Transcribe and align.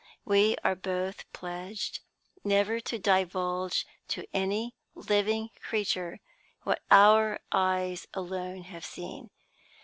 We 0.25 0.55
are 0.63 0.73
both 0.73 1.31
pledged 1.31 1.99
never 2.43 2.79
to 2.79 2.97
divulge 2.97 3.85
to 4.07 4.25
any 4.33 4.73
living 4.95 5.51
creature 5.63 6.21
what 6.63 6.81
our 6.89 7.39
eyes 7.51 8.07
alone 8.15 8.63
have 8.63 8.83
seen. 8.83 9.29